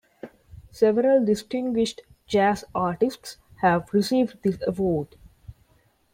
[0.71, 5.09] Several distinguished jazz artists have received this award.